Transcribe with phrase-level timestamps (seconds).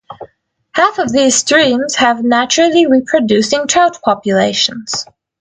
[0.73, 5.05] Half of these streams have naturally reproducing trout populations.